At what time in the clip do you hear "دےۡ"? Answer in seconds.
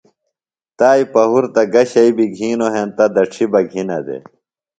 4.05-4.23